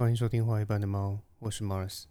[0.00, 2.04] 欢迎收听《画一半的猫》，我是 Mars。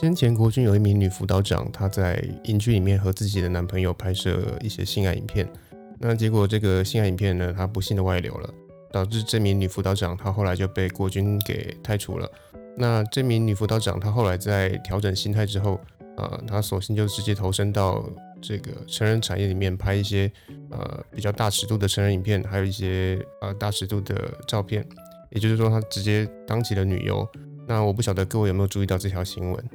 [0.00, 5.52] 先前国军有一名女辅导长，她在营区里面和自己的男朋友拍摄一些性爱影片，
[5.98, 8.54] 那结果这个性爱影片呢，她不幸的外流了，
[8.92, 12.30] 导致这名女辅导长她后来就被国军给开除了。
[12.78, 15.80] 那这名女辅导长她后来在调整心态之后，
[16.16, 18.08] 呃，她索性就直接投身到
[18.40, 20.30] 这个成人产业里面拍一些
[20.70, 24.86] 呃比较大尺度的成人影片，还有一些呃大尺度的照片，
[25.30, 27.28] 也就是说她直接当起了女优。
[27.66, 29.70] 那我不晓得各位有没有注意到这条新闻？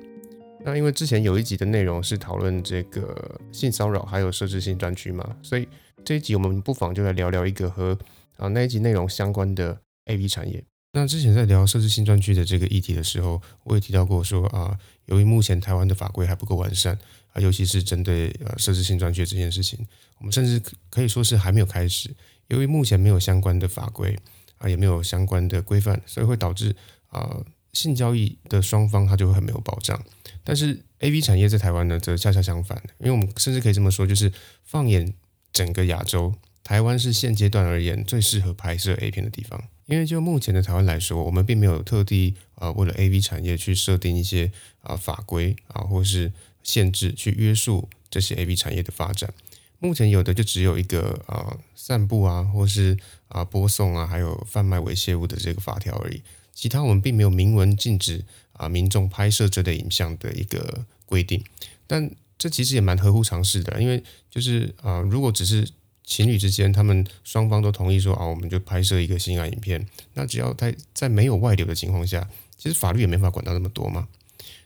[0.66, 5.67] 那因为之前有一集的内容是讨论这个性骚扰还有设置性专区嘛，所以
[6.05, 7.97] 这一集我们不妨就来聊聊一个和
[8.38, 10.63] 啊那一集内容相关的 A V 产业。
[10.95, 16.95] 那之前在聊设置性专区的这个议题的时候，我也提到过说啊，由于目前台湾的法规还不够完善
[17.31, 19.83] 啊，尤其是针对呃设置性专区这件事情，
[20.19, 22.16] 我们甚至可以说是还没有开始。
[22.49, 24.16] 由于目前没有相关的法规
[24.59, 26.75] 啊，也没有相关的规范，所以会导致
[27.08, 29.99] 啊性交易的双方他就会很没有保障。
[30.44, 34.31] 但是 A V 产业在台湾呢，则恰恰相反，因为我们甚至可以这么说，就是
[34.64, 35.11] 放眼
[35.52, 39.59] 整个亚洲，台湾是现阶段而言最适合拍摄 A 片的地方。
[39.86, 46.31] 因为就目前的台湾来说，我们并没有特地啊为了 A V 产业去设定一些啊法规啊或是
[46.64, 49.34] 限制去约束这些 A V 产业的发展。
[49.80, 56.22] 目前有的就只有一个啊散布啊或是啊播送啊还有贩卖猥亵物的这个法条而已，
[56.54, 58.23] 其他我们并没有明文禁止。
[58.54, 61.44] 啊，民众拍摄这类影像的一个规定，
[61.88, 65.67] 但这其实也蛮合乎常识的，因为就是啊，如果只是
[66.03, 74.07] 情侣之间，他们双方都同意说啊，我们就拍摄一个性爱影片，那只要在在没有外流的情况下，其实法律也没法管到那么多嘛。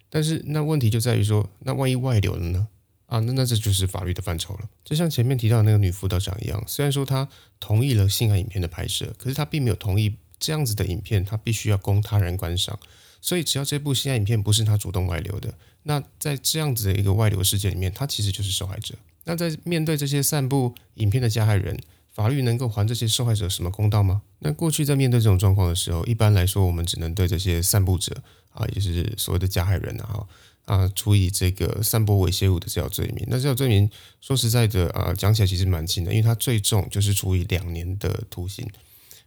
[0.10, 2.68] 但是那问题就在于说，那万一外流了呢？
[3.06, 4.70] 啊，那那这就是法律的范畴了。
[4.84, 7.28] 就像前面提到那个女辅导长一样，虽然说她
[7.60, 12.78] 同意了性爱影片的拍摄，可是她并没有同意这样子的影片，她必须要供他人观赏。
[13.22, 15.54] 所以，只要这部性爱影片不是她主动外流的，
[15.84, 18.96] 那在这样子的一个外流事件里面，她其实就是受害者。
[19.28, 21.78] 那在面对这些散布影片的加害人，
[22.14, 24.22] 法律能够还这些受害者什么公道吗？
[24.40, 28.24] 那过去在面对这种状况的时候，一般来说，我们只能对这些散布者
[28.54, 30.26] 啊，也是所谓的加害人啊，
[30.64, 33.26] 啊，处以这个散播猥亵物的这条罪名。
[33.28, 33.90] 那这条罪名
[34.22, 38.66] 说实在的啊，讲起来其实蛮轻的，因为它最重就是处以两年的徒刑。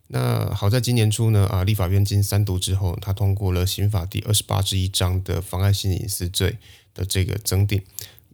[0.08, 6.58] 那好在今年初呢，啊，立法院经三读之后，他通过了刑法第二十八之一章的妨碍性隐私罪
[6.94, 7.80] 的这个增订，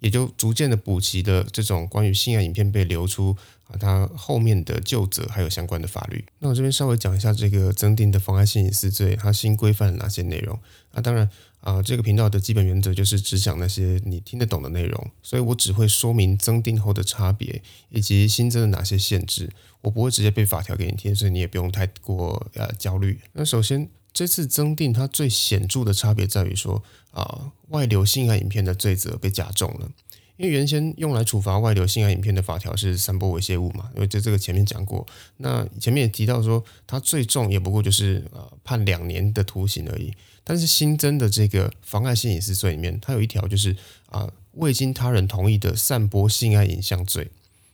[0.01, 3.37] 也就逐渐的补齐的这种关于性爱影片被流出
[3.69, 6.25] 啊，它后面的旧责还有相关的法律。
[6.39, 10.59] 那我这边稍微讲一下这个增订的妨碍性隐私罪，它新规范了哪些内容？
[10.93, 11.29] 啊，当然
[11.61, 19.51] 啊，这个频道的基本原则就是只讲那些你听得懂的内容，所以我只会说明增订后的差别以及新增的哪些限制。
[19.83, 23.21] 我不会直接背法条给你听，所以你也不用太过呃焦虑。
[23.33, 26.83] 那首先，这次增订它最显著的差别在于说
[27.16, 29.91] 啊，外流性爱影片的罪责被加重了。
[30.37, 35.06] 因为原先用来处罚外流性爱影片的法条是散播猥亵物嘛，因为在这个前面讲过。
[35.38, 40.12] 那前面也提到说，它最重也不过就是呃判两年的徒刑而已。
[40.44, 43.75] 但是新增的这个妨碍性隐私罪里面，它有一条就是
[44.10, 47.31] 啊，未经他人同意的散播性爱影像罪。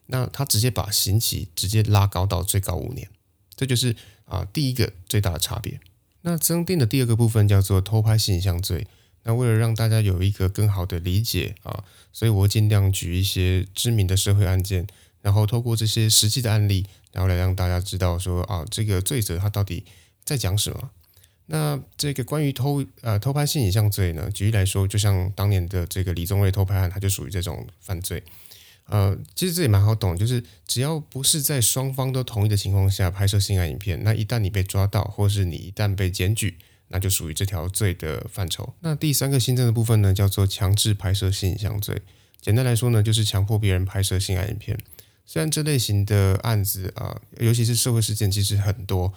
[0.07, 3.09] 那他直接把刑期直接拉高到最高五年，
[3.57, 5.81] 这就是啊第一个最大的差别。
[6.21, 8.87] 那增订的第二个部分叫做偷拍性影像罪。
[9.25, 14.87] 那为了让大家有一个更好的理解啊，所以我尽量举一些知名的社会案件，
[15.21, 19.85] 然后透过这些实际的案例，然后来让大家知道说啊这个罪责它到底
[20.25, 20.91] 在讲什么。
[21.47, 28.23] 那这个关于偷呃偷拍性影像罪呢，举例来说，就像当年的这个李宗瑞偷拍案，它就属于这种犯罪。
[28.87, 36.59] 呃，其实这也蛮好懂，就是只要不是在双方都同意的情况下拍摄性爱影片，那一旦你被抓到，或是你一旦被检举，
[36.93, 38.75] 那就属于这条罪的范畴。
[38.81, 42.03] 那第三个新增的部分呢，叫做强制拍摄性影像罪。
[42.41, 44.79] 简单来说呢，就是强迫别人拍摄性爱影片。
[45.25, 49.13] 虽然这类型的案子啊，尤其是社会事件其实很多，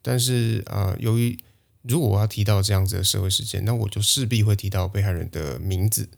[0.00, 1.36] 但是啊，由于
[1.82, 6.08] 如果我要提到这样子的社会事件，那我就势必会提到被害人的名字。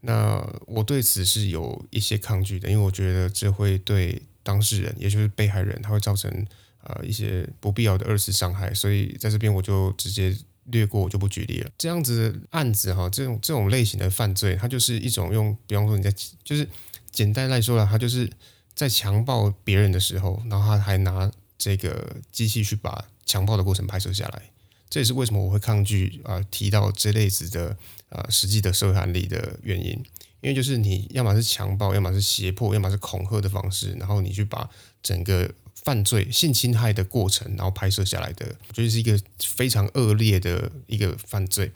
[0.00, 6.46] 那我对此是有一些抗拒的，因为我觉得这会对当事人，也就是被害人，他会造成
[6.88, 11.70] 呃一些不必要的二次伤害，所以在这边我就直接略过，我就不举例了。
[11.78, 16.12] 这样子案子哈，这种这种类型的犯罪，它就是一种用，比方说你在
[16.44, 16.68] 就是
[17.10, 18.28] 简单来说了，他就是
[18.74, 24.42] 在强暴别人的时候，然后他还拿这个机器去把强暴的过程拍摄下来，
[24.90, 27.76] 这也是为什么我会抗拒啊提到这类子的
[28.10, 30.02] 啊实际的社会案例的原因。
[30.40, 34.70] 因为就是你要么是强暴，要么是胁迫，要么是恐吓的方式，然后你去把
[35.02, 35.50] 整个
[35.84, 41.70] 犯罪性侵害的过程，然后拍摄下来的，我觉得是一个非常恶劣的一个犯罪。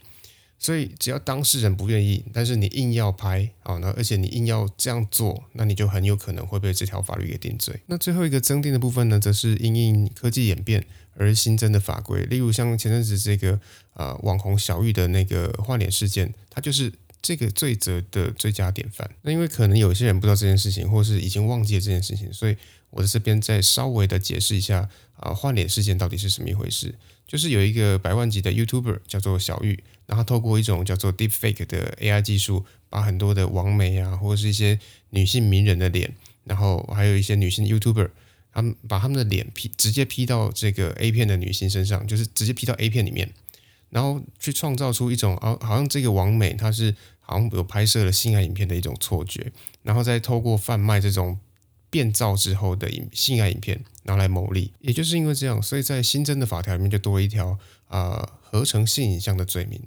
[0.59, 7.81] 所以只要当事人不愿意，但是你硬要拍啊，那而且你硬要这样做，那你就很有可能会被这条法律给定罪。
[7.87, 13.61] 那最后一个增定的部分呢，则是因应科技演变而新增的法规，例如像前阵子这个
[13.95, 16.93] 呃网红小玉的那个换脸事件，它就是。
[17.25, 19.09] 这个罪责的最佳典范。
[19.23, 22.57] 那因为可能有些人不知道这件事情，或是已经忘记了这件事情，所以
[22.93, 26.95] 我在这边再稍微的解释一下啊，换脸事件到底是什么一回事？
[27.27, 34.79] 就是有一个百万级的 YouTuber 叫做小玉，然后透过一种叫做 Deepfake 的 AI 技术，把很多的网美啊，或者是一些
[35.11, 38.11] 女性名人的脸，然后还有一些女性 YouTuber，
[38.53, 43.33] 他们把他们的脸 P 直接 P 到这个 A 片的女性身上，就是直接 P 到 A 片里面，
[43.91, 46.95] 然后去创造出一种啊，好像这个网美她是。
[47.25, 49.53] 好像有拍摄了性爱影片的一种错觉，
[49.85, 51.39] 然后再透过贩卖这种
[51.93, 54.73] 变造之后的影性爱影片，拿来牟利。
[54.81, 57.59] 也就是因为这样，所以在新增的法条里面就多一条
[57.89, 59.79] 啊合成性影像的罪名。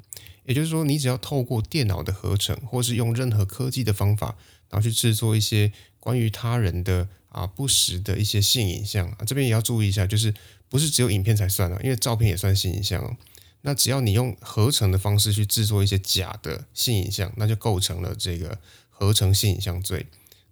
[0.46, 4.38] 也就是说，你只要透过电脑的合成，或是用任何科技的方法，
[4.69, 10.31] 然后去制作一些关于他人的啊不实的一些性影像啊，这边也要注意一下，就是
[10.69, 13.18] 不是只有影片才算啊，因为照片也算性影像哦。
[13.62, 18.60] 那只要你用合成的方式去制作一些假的性影像，那就构成了这个
[18.92, 20.06] 合成性影像罪。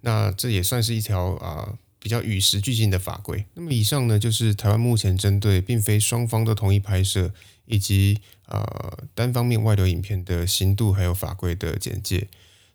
[0.06, 3.46] 那这也算是一条啊比较与时俱进的法规。
[3.54, 7.32] 那么以上呢，就是台湾目前针对并非双方都同意拍摄
[7.66, 12.28] 以及呃单方面外流影片的刑度还有法规的简介。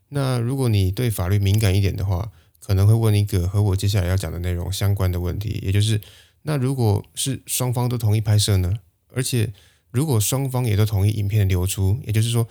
[0.08, 6.00] 那如果你对法律敏感一点的话，可能会问一个和我接下来要讲的内容相关的问题，也就是
[6.42, 8.78] 那如果是双方都同意拍摄呢？
[9.12, 9.52] 而且
[9.90, 12.48] 如果双方也都同意影片的流出，也就是说，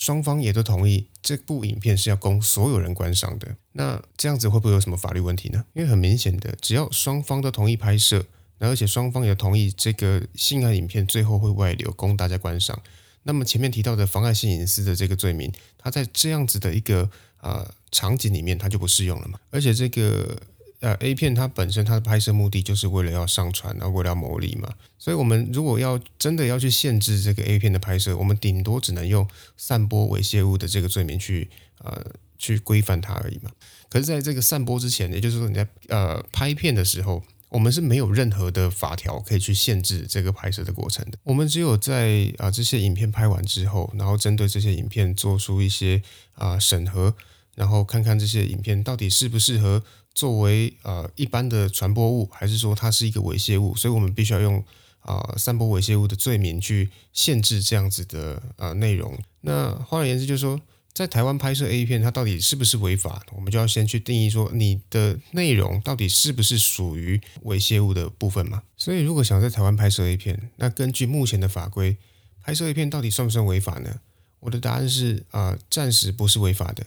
[0.00, 5.62] 双方也都同意这部影片是要供所有人观赏的，那这样子会不会有什么法律问题呢？
[5.74, 8.24] 因为很明显的，只要双方都同意拍摄，
[8.58, 12.80] 而且双方也同意这个性爱影片最后会外流供大家观赏，
[13.24, 17.10] 那么前面提到的妨碍性隐私的这个罪名，它在这样子的一个
[17.42, 19.38] 呃场景里面，它就不适用了嘛？
[19.50, 20.40] 而且这个。
[20.80, 24.72] 呃，A 片它本身它的拍摄目的就是为了要上传，然后为了牟利嘛。
[24.98, 29.28] 所以，我们如果要真的要去限制这个 A 片的拍摄，我们顶多只能用
[29.58, 31.50] 散播猥亵物的这个罪名去
[31.84, 32.02] 呃
[32.38, 33.50] 去规范它而已嘛。
[33.90, 41.18] 可是，在这个散播之前，也就是说你在呃拍片的时候，我们是没有任何的法条可以去限制这个拍摄的过程的。
[41.24, 46.02] 我们只有在啊这些影片拍完之后，然后针对这些影片做出一些
[46.34, 47.14] 啊审核，
[47.54, 49.82] 然后看看这些影片到底适不适合。
[50.20, 53.74] 作为呃一般的传播物，还是说它是一个猥亵物？
[53.74, 54.62] 所以我们必须要用
[55.00, 59.18] 啊散播猥亵物的罪名去限制这样子的呃内容。
[59.40, 60.60] 那换而言之，就是说
[60.92, 63.22] 在台湾拍摄 A 片，它到底是不是违法？
[63.34, 68.62] 我们就要先去定义说你的内容到底是不是属于猥亵物的部分嘛？
[68.76, 71.96] 所以如果想在台湾拍摄 A 片，那根据目前的法规，
[72.42, 74.00] 拍摄 A 片到底算不算违法呢？
[74.40, 76.84] 我的答案是啊，暂时不是违法的。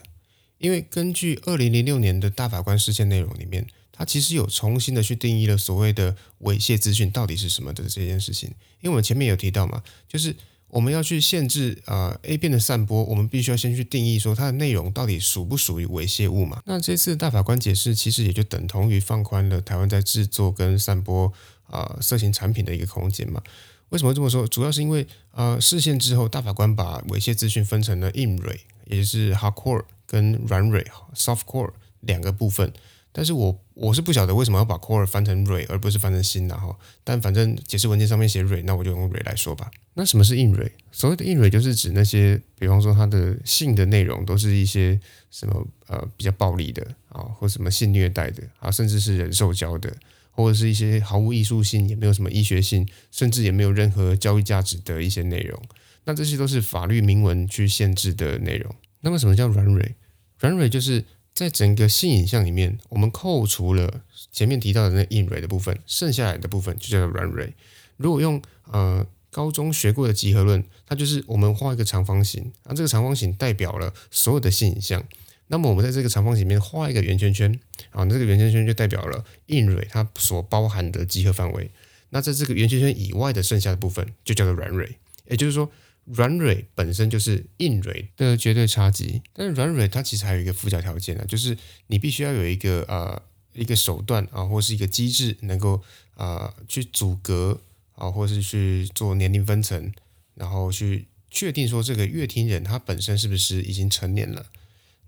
[0.63, 8.49] 因为根据二零零六年的大法官事件内容里面，他其实有重新的去定义了所谓的猥亵资讯到底是什么的这件事情。
[8.79, 10.33] 因为我们前面有提到嘛，就是
[10.69, 16.63] 我们要去限制啊 A 片的散播，我们必须要先去定义说它的内容到底属不属于猥亵物嘛。
[16.65, 21.33] 那这次大法官解释，其实也就等同于放宽了台湾在制作跟散播
[21.67, 23.43] 啊色情产品的一个空间嘛。
[23.89, 24.47] 为什么这么说？
[24.47, 29.83] 主要是因为呃视线之后，大法官把猥亵资讯分成了硬蕊，也就是 hardcore。
[30.13, 32.71] 跟软蕊 （soft core） 两个部分，
[33.11, 36.77] 但是我我是不晓得为什么要把 core 翻成蕊，而不是翻成心的哈。
[37.03, 39.71] 但反正解释文件上面写蕊，那我就用蕊来说吧。
[39.95, 40.71] 那什么是硬蕊？
[40.91, 44.99] 所谓的硬蕊就是指那些，比方说它的性的内容都是一些
[45.31, 49.91] 什么呃比较暴力的啊，或什么性虐待的啊，甚至是人兽交的，
[50.29, 55.59] 或者是一些毫无艺术性，也没有什么医学性，甚至也没有任何教育价值的一些内容。
[56.05, 58.75] 那这些都是法律明文去限制的内容。
[59.01, 59.95] 那么什么叫软蕊？
[60.43, 67.53] 软蕊就是在整个性影像里面，我们扣除了前面提到的那硬蕊的部分，剩下来的部分就叫做软蕊。
[67.95, 75.01] 如果用呃高中学过的集合论，它就是我们画一个长方形，那这个长方形代表了所有的性影像。
[75.47, 77.57] 那么我们在这个长方形里面画一个圆圈圈，
[77.91, 81.71] 啊，这个圆圈圈就代表了硬蕊它所包含的集合范围。
[82.09, 84.97] 那在这个圆圈圈以外的剩下的部分就叫做软蕊，
[85.29, 85.71] 也就是说。
[86.05, 91.57] 软蕊本身就是硬蕊的绝对差级，但是软蕊它其实还有一个附加条件呢，就是
[91.87, 93.21] 你必须要有一个呃
[93.53, 95.81] 一个手段啊，或是一个机制，能够
[96.15, 97.59] 啊去阻隔
[97.95, 99.91] 啊，或是去做年龄分层
[100.35, 104.45] 然后去确定说这个乐听人他本身是不是已经成年了。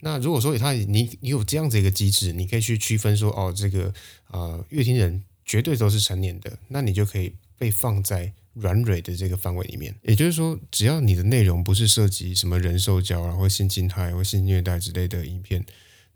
[0.01, 3.93] 那如果说他你你有这样子一个机制，你可以去区分说哦，这个
[4.27, 9.95] 啊乐听人绝对都是成年的，那你就可以被放在软蕊的这个范围里面。
[10.03, 15.65] 也就是说，只要你的内容不是涉及什么人兽交啊，或性侵害或性虐待之类的影片，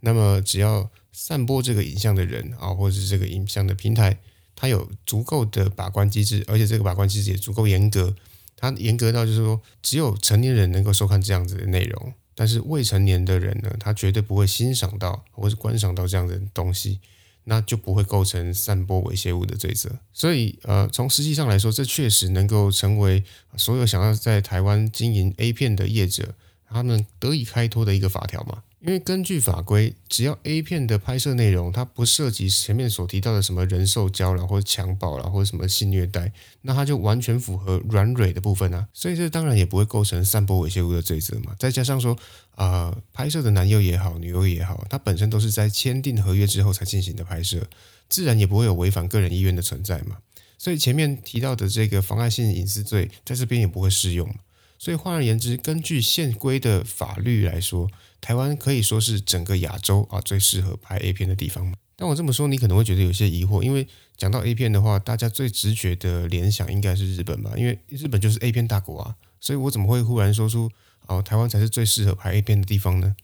[0.01, 4.17] 那么只要散播这个影像的人啊，或者是这个影像的平台，
[4.55, 8.15] 它有足够的把关机制，而且这个把关机制也足够严格，
[8.55, 12.13] 它严格到就是说，只有成年人能够收看这样子的内容。
[12.35, 17.01] 但是未成年的人呢，他绝对不会欣赏到或是观赏到这样的东西，
[17.49, 19.89] 那就不会构成散播猥亵物的罪责。
[20.13, 23.23] 所以，呃，从实际上来说，这确实能够成为
[23.57, 26.35] 所有想要在台湾经营 A 片的业者，
[26.69, 28.61] 他们得以开脱的一个法条嘛。
[28.81, 41.53] 因为根据法规，只要 A 片的拍摄内容它不涉及前面所提到的什么人兽交了，或者强暴了，或者什么性虐待，那它就完全符合软蕊的部分啊，所以这当然也不会构成散播猥亵物的罪责嘛。
[41.59, 42.17] 再加上说，
[42.59, 47.65] 啊，拍摄的男优也好，女优也好，它本身都是在签订合约之后才进行的拍摄，
[48.09, 50.17] 自然也不会有违反个人意愿的存在嘛。
[50.57, 54.29] 所以前面提到的这个妨碍性隐私罪，在这边也不会适用。
[54.77, 57.89] 所以换而言之，根据现规的法律来说，
[58.19, 61.73] 台湾可以说是整个亚洲啊最适合拍 A 片的地方。
[61.95, 63.87] 但我这么说，你可能会觉得有些疑惑，因为
[64.17, 67.53] 讲到 A 片的话，大家最直觉的联想应该是日本吧？
[67.55, 69.15] 因为日本就是 A 片大国啊。
[69.41, 70.69] 所以我怎么会忽然说出
[71.09, 73.15] 哦，台湾才是最适合拍 A 片的地方呢？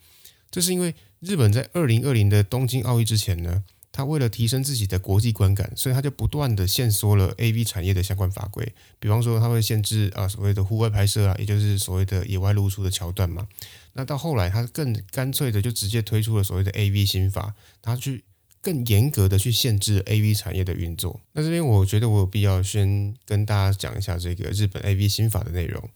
[0.51, 3.63] 这是因为日本在二零二零的东京奥运之前呢。
[3.97, 8.73] 他为了提升自己的国际观感，所以他就不断的限缩了 A V 产业的相关法规。
[8.99, 13.47] 比方说，他会限制啊所谓的户外拍摄啊，也就是所谓的野外露出的桥段嘛。
[13.93, 18.25] 那到后来，他更干脆的就直接推出了所谓的 A V 新法，他去
[18.59, 21.21] 更严格的去限制 A V 产业的运作。
[21.31, 25.89] 那这边我觉得我有必要先跟大家讲一下这个日本 A V 新法的内容。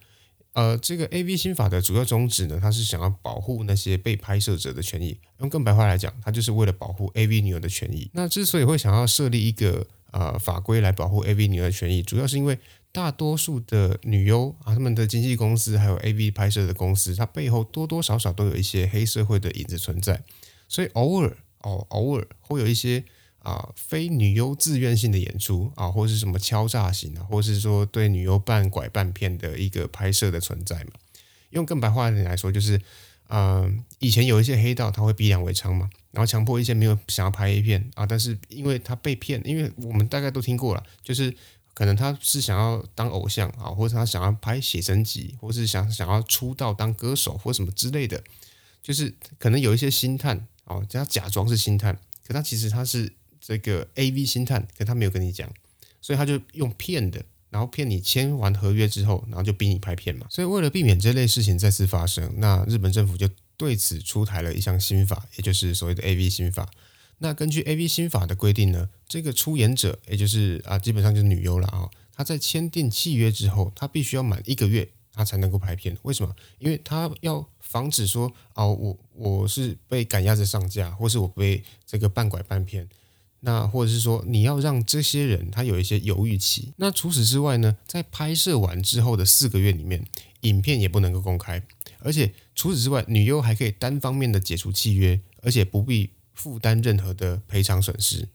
[0.54, 5.18] 呃，这个 A V 新法的主要宗旨呢，它是想要保护那些被拍摄者的权益。
[5.40, 8.10] 用更白话来讲，它就是为了保护 A V 女优的权益。
[8.14, 12.58] 那之所以会想要设立一个呃法规来保护 A V 女优的权益，主要是因为
[12.92, 20.24] 大多数的女优啊，他们的经纪公司还有 A V 拍摄的公司，它背后多多少少都有一些黑社会的影子存在，
[20.68, 23.04] 所以偶尔哦，偶尔会有一些。
[23.40, 30.92] 啊，非女优自愿性的演出啊，或是什么敲诈型的，或是说对女优半拐半骗的一个拍摄的存在嘛？
[31.52, 32.80] 用更白话一点来说，就是，
[33.30, 41.34] 嗯，以前有一些黑道他会逼良为娼嘛，然后强迫一些没有想要拍 A 片啊，但是因为他被骗，因为我们大概都听过了，就是
[41.74, 48.22] 可能他是想要当偶像啊，或者他想要拍写真集，或是想想要出道当歌手或什么之类的，
[48.84, 53.14] 就是可能有一些星探哦，他假装是星探，可他其实他是。
[53.50, 55.52] 这个 A V 星探，可他没有跟你讲，
[56.00, 60.28] 所以他就用骗的，然后骗你签完合约之后，然后就逼你拍片嘛。
[60.30, 63.28] 所以为了避免这类事情再次发生，那日本政府就
[63.58, 66.70] 对此出台了一项新法，也就是所谓的 A V 新法。
[67.18, 75.98] 那根据 A V 新法的规定呢，这个出演者，也就是啊，基本上就是女优了啊，她在签订契约之后，她必须要满一个月，她才能够拍片。
[76.04, 76.36] 为什么？
[76.60, 82.88] 因为她要防止说，哦，我我是被赶鸭子上架，或是我被这个半拐半骗。
[83.42, 86.74] 那或者是说，你要让这些人他有一些犹豫期。
[86.78, 90.06] 那除此之外呢，在拍摄完之后的四个月里面，
[90.42, 91.64] 影片也不能够公开。
[92.00, 98.28] 而且除此之外，女优还可以单方面的解除契约，而且不必负担任何的赔偿损失。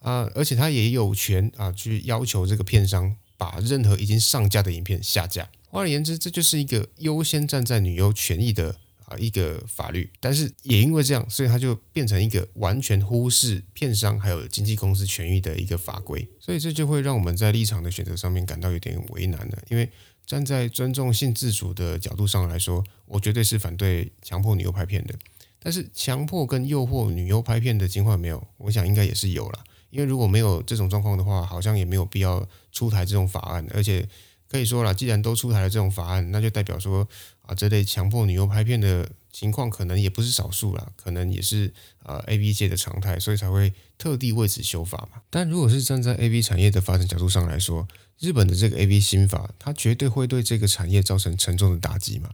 [0.00, 5.48] 啊，而且他也有权啊去要求这个片商把任何已经上架的影片下架。
[5.68, 8.76] 换而言之，这就是一个优先站在女优权益的。
[9.06, 19.62] 啊，一个法律，但是也因为这样，所以它就变成一个完全忽视片商还有经纪公司权益的一个法规，所以这就会让我们在立场的选择上面感到有点为难了。
[19.68, 19.88] 因为
[20.26, 25.14] 站在尊重性自主的角度上来说，我绝对是反对强迫女优拍片的。
[25.60, 29.64] 但是强迫跟诱惑女优拍片的情况没有，我想应该也是有了。
[29.90, 34.08] 因为如果没有这种状况的话，好像也没有必要出台这种法案，而且。
[34.48, 37.06] 可以说了，既然都出台了这种法案，那就代表说
[37.46, 41.72] 啊，这类强迫女优拍片的情况可能也不是少数了，可能也是
[42.02, 45.22] 呃 A V 界的常态，所以才会特地为此修法嘛。
[45.30, 47.86] 但如果是站在 A V 产业的发展角度上来说，
[48.18, 52.30] 日本的这个 A V 新法，它绝对会对这个产业造成沉重的打击嘛。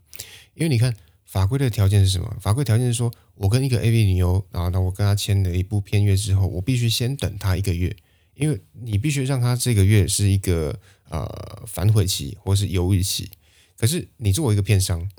[0.55, 2.37] 因为你看法规的条件是什么？
[2.41, 7.95] 法规条件是说我跟一个 A V 女优，然后那我跟她签了一部片约之后，我必须先等她一个月，
[8.35, 10.79] 因为你必须让她这个月是一个。
[11.13, 13.31] 呃，反悔期或是犹豫期，
[13.77, 15.11] 可是你作为一个片商，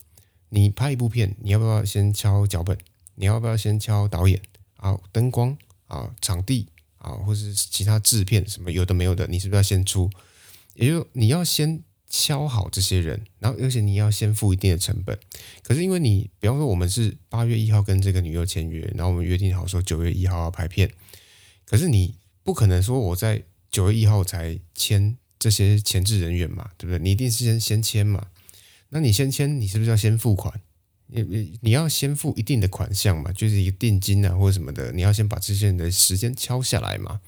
[0.50, 2.78] 你拍一部片，你要不要先敲脚本？
[3.16, 4.42] 你要不要先敲导演
[4.78, 4.98] 啊？
[5.12, 5.58] 灯光
[5.88, 6.14] 啊？
[6.22, 6.68] 场地
[6.98, 7.12] 啊？
[7.12, 10.10] 或是其他制片什么有的没有的，你是不是要先出？
[10.76, 15.18] 也就你要先敲好这些人，然后而且你要先付一定的成本。
[15.62, 20.92] 可是因为你，比方说我们是八月一号跟这个女优签约，然后我们约定好说九月一号要拍片，
[21.66, 27.00] 可是你不可能说我在九月一号才签这些前置人员嘛，对不对？
[27.00, 28.28] 你一定是先先签嘛。
[28.94, 30.62] 那你先签，你是不是要先付款？
[31.08, 37.20] 你你你要先付一定的款项嘛，就是一个定金啊或者什么的，你要先把这些人的时间敲下来嘛。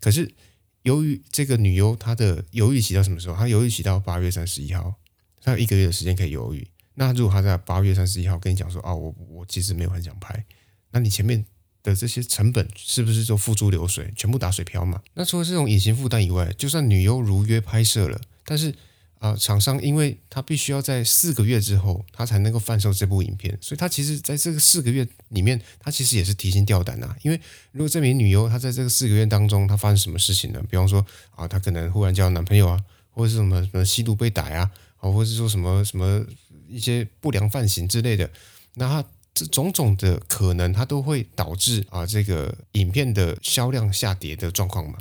[0.00, 0.34] 可是。
[0.82, 3.34] 由于这个女优她的犹豫期到什么时候？
[3.34, 4.94] 她犹豫期到八月三十一号，
[5.42, 6.64] 她有一个月的时间可以犹豫。
[6.94, 10.44] 那如果她在八月三十一号跟你讲说：“啊，我我其实没有很想拍。”
[10.92, 11.44] 那你前面
[11.82, 15.02] 的这些成本是不是就付诸流水，全部打水漂嘛？
[15.14, 18.72] 那除了这种隐形负担以外，就算女优如约拍摄了，但是。
[19.18, 27.16] 啊，厂商因为他必须要在四个月之后，他才能够贩售这部影片，所以他其实在这个四个月里面，他其实也是提心吊胆啊。
[27.22, 27.40] 因为
[27.72, 30.62] 如果这名女优她在这个四个月当中，她发生什么事情呢？
[30.70, 31.04] 比方说
[31.34, 36.24] 啊，她可能忽然交男朋友啊，或者是什么什么吸毒被逮啊，啊，或者是说什么什么
[36.68, 38.30] 一些不良犯行之类的，
[38.74, 44.98] 那她这种种的可能，它都会导致啊这个影片的销量下跌的状况嘛。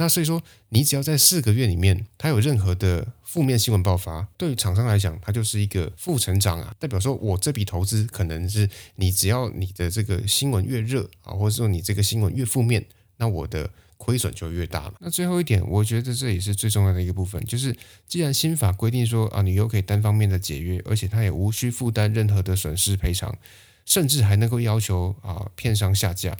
[0.00, 6.74] 那所以说，你只要在四个月里面，它有任何的负面新闻爆发，对于厂商来讲，它就是一个负成长啊。
[6.78, 8.66] 代表说我这笔投资可能是
[8.96, 12.82] 你只要你的这个新闻越热啊，或者说你这个新闻越负面，
[13.18, 14.94] 那我的亏损就越大了。
[15.00, 17.76] 那最后一点，我觉得这也是最重要的一个部分，就是
[18.06, 23.36] 既然新法规定说啊，你又可以单方面的解约，而且他也无需负担任何的损失赔偿，
[23.84, 26.34] 甚至还能够要求啊片商下架。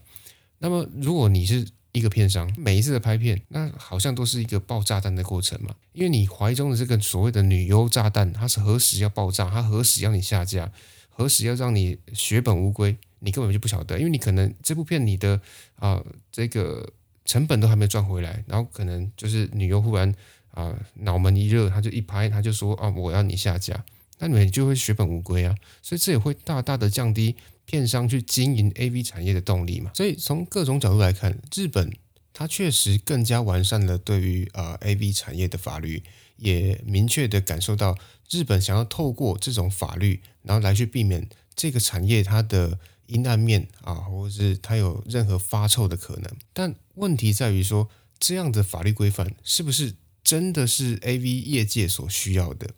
[0.61, 5.75] 那么如果你是一个片商每一次的拍片，那好像都是一个爆炸弹的过程嘛。
[5.93, 10.71] 因为你怀中的这个所谓的女优炸弹，它是何时要爆炸，它何时要你下架，
[11.09, 13.99] 何时要让你血本无归，你根本就不晓得。
[13.99, 15.41] 因为你可能这部片你的
[15.77, 16.93] 啊这个
[17.25, 20.15] 成本都还没赚回来，然后可能就是女优忽然
[20.53, 23.85] 啊脑门一热，他就一拍，他就说啊我要你下架，
[24.19, 25.55] 那你就会血本无归啊。
[25.83, 27.35] 所以这也会大大的降低。
[27.71, 31.93] 片商去经营 A V 产业的动力嘛，所以从各种角度来看，日本
[32.33, 36.03] 它确实更加完善了对于呃 A V 产业的法律，
[36.37, 37.97] 也明确的感受到
[38.29, 46.29] 日本想要透过这种法律，然后来去避免这个产业它的阴暗面啊，或者是它有任何发臭的可能。
[46.53, 52.71] 但问题在于说，这样的法律规范是不是真的是 A V 业界所需要的？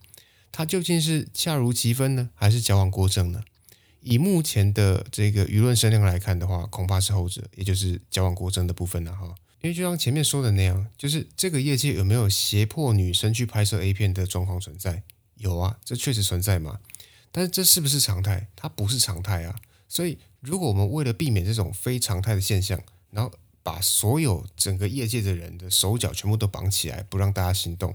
[0.50, 3.42] 它究竟是恰如其分呢，还是矫枉过正呢？
[4.02, 9.34] 以目前的这个舆论声量来看的话，恐怕是后者，也就是交往过正的部分了哈。
[9.60, 15.04] 因为就像前面说的那样，就是这个业界有没有胁迫女生去拍摄 A 片的状况存在？
[15.36, 16.80] 有啊，这确实存在嘛。
[17.30, 18.48] 但是这是不是常态？
[18.56, 19.56] 它不是常态啊。
[19.88, 27.94] 所以如果我们为了避免这种非常态的现象，然后把所有整个业界的人的手脚全部都绑起来，不让大家行动。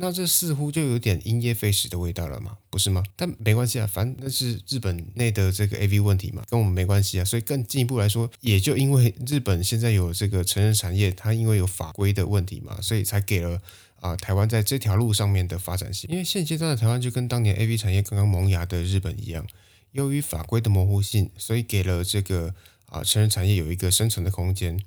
[0.00, 3.02] 那这似乎就有点因噎废食的味道了嘛，不是吗？
[3.16, 7.24] 但没关系啊，反正那是日本内的这个 A V 问题嘛，跟我们没关系啊。
[7.24, 13.60] 所以更进一步来说，也就因为日本现在有这个成人产业，它因为有法规的问题嘛，所以才给了
[13.98, 16.08] 啊台湾在这条路上面的发展性。
[16.08, 19.44] 因为现阶段的台湾就跟当年 A V 产业刚刚萌芽的日本一样，
[19.90, 22.54] 由于法规的模糊性，所以给了这个
[22.86, 24.80] 啊成人产业有一个生存的空间。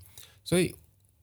[0.46, 0.74] 所以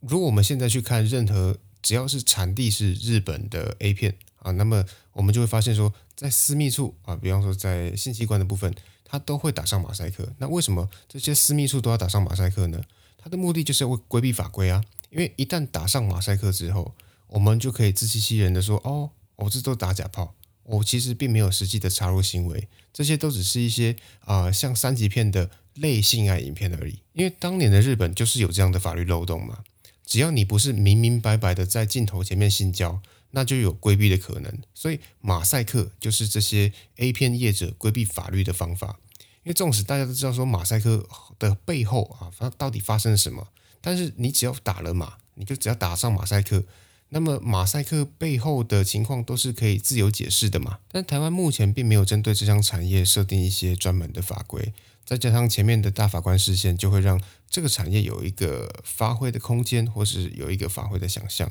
[0.01, 1.57] 如果我们现在去看任何。
[1.89, 8.75] 只要是产地是日本的 A 片啊，那么我们就会发现说，在私密处啊，比方说在性器官的部分，
[9.07, 10.31] 它都会打上马赛克。
[10.37, 12.83] 那为什么这些私密处都要打上马赛克呢？
[13.17, 14.85] 它的目的就是为规避法规啊。
[15.09, 16.95] 因为一旦打上马赛克之后，
[17.29, 23.97] 我们就可以自欺欺人的说，哦，我这都打假炮，我其实并没有实际的插入行为，这些都只是一些
[24.27, 27.01] 啊像三级片的类性爱影片而已。
[27.15, 29.61] 因为当年的日本就是有这样的法律漏洞嘛。
[30.09, 34.51] 只要你不是明明白白的在镜头前面性交，那就有规避的可能。
[34.73, 38.99] 所以马赛克就是这些 A 片业者规避法律的方法。
[39.45, 41.07] 因为纵使大家都知道说马赛克
[41.39, 43.49] 的背后啊，它到底发生了什么，
[43.83, 46.65] 但是你只要打了马，你就只要打上马赛克，
[47.11, 50.79] 那么马赛克背后的情况都是可以自由解释的嘛。
[50.91, 54.73] 但台湾目前并没有针对这项产业设定一些专门的法规。
[55.05, 57.19] 再加上前面的大法官视线，就会让
[57.51, 61.51] 这个产业有一个发挥的空间，或是有一个发挥的想象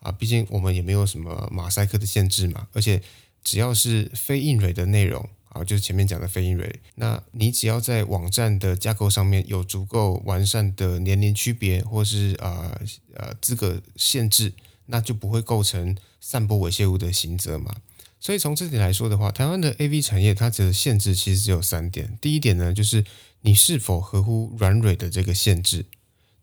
[0.00, 0.10] 啊。
[0.12, 3.02] 毕竟我们也没有什么马赛克的限制嘛，而且
[3.42, 12.80] 只要是非硬蕊的内容啊，就是前面讲的非硬蕊，那你只要在网站的架构上面有足够完善的年龄区别，或是啊
[13.14, 14.52] 呃资格限制，
[14.86, 17.76] 那就不会构成散播猥亵物的刑责嘛。
[18.24, 22.16] 所以从这点来说的话，台湾的 A V 产业它的限制其实只有三点。
[22.22, 23.04] 第一点呢，就是
[23.42, 25.84] 你是否合乎软蕊的这个限制。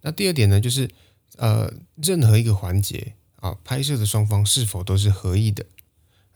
[0.01, 0.91] 那第二点呢，就是
[1.37, 5.65] 呃任何一个环节啊，拍摄的双方是否都是合意的。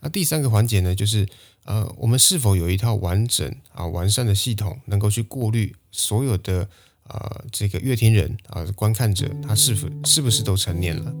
[0.00, 1.28] 那第三个环节呢，就是
[1.62, 6.68] 呃，我们是否有一套完整啊完善的系统，能够去过滤所有的
[7.08, 11.14] 呃这个乐听人啊观看者，他是否是不是都成年了？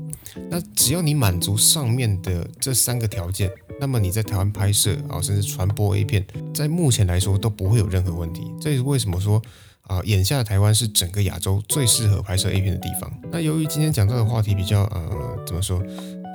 [0.50, 8.52] 那只要你满足上面的这三个条件，那么你在台湾拍摄啊，甚至传播 A 片，在目前来说都不会有任何问题。
[8.60, 9.40] 这也是为什么说
[9.82, 13.10] 啊，眼下的台湾是整个亚洲最适合拍摄 A 片的地方。
[13.32, 15.82] 那由于今天讲到的话题比较呃，怎么说？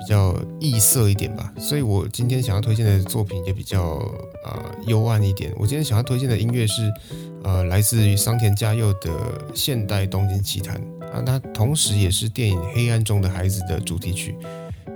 [0.02, 3.98] 比较异色一点吧，所以我今天想要推荐的作品也比较
[4.44, 5.54] 啊幽暗一点。
[5.58, 6.92] 我今天想要推荐的音乐是
[7.44, 9.10] 呃来自于桑田佳佑的
[9.54, 14.36] 《现代东京奇谭》啊，它同时也是电影《黑暗中的孩子》的主题曲。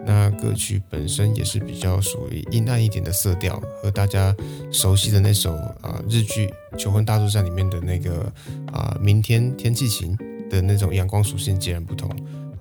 [0.08, 4.36] 那歌曲本身也是比较属于阴暗一点的色调，和大家
[4.72, 8.32] 熟悉的那首啊日剧《求婚大作战》里面的那个
[8.72, 10.18] 啊明天天气晴
[10.50, 12.10] 的那种阳光属性截然不同。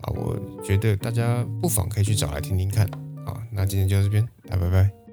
[0.05, 2.87] 啊，我觉得大家不妨可以去找来听听看。
[3.27, 5.04] 啊，那今天就到这边，大家拜拜。